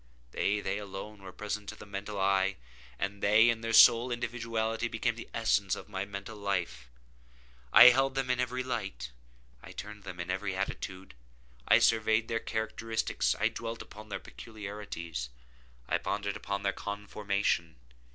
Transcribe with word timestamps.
They—they 0.31 0.79
alone 0.79 1.21
were 1.21 1.31
present 1.31 1.69
to 1.69 1.75
the 1.75 1.85
mental 1.85 2.19
eye, 2.19 2.55
and 2.97 3.21
they, 3.21 3.51
in 3.51 3.61
their 3.61 3.71
sole 3.71 4.09
individuality, 4.09 4.87
became 4.87 5.13
the 5.13 5.29
essence 5.31 5.75
of 5.75 5.89
my 5.89 6.05
mental 6.05 6.37
life. 6.37 6.89
I 7.71 7.89
held 7.89 8.15
them 8.15 8.31
in 8.31 8.39
every 8.39 8.63
light. 8.63 9.11
I 9.61 9.73
turned 9.73 10.03
them 10.03 10.19
in 10.19 10.31
every 10.31 10.55
attitude. 10.55 11.13
I 11.67 11.77
surveyed 11.77 12.29
their 12.29 12.39
characteristics. 12.39 13.35
I 13.39 13.49
dwelt 13.49 13.83
upon 13.83 14.09
their 14.09 14.19
peculiarities. 14.19 15.29
I 15.87 15.99
pondered 15.99 16.35
upon 16.35 16.63
their 16.63 16.73
conformation. 16.73 17.75